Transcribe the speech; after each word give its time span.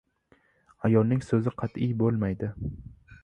•Ayolning 0.87 1.21
so‘zi 1.27 1.53
qat’iy 1.63 1.93
bo‘lmaydi. 2.01 2.53